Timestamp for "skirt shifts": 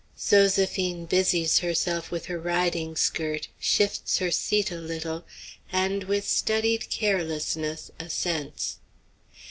2.95-4.17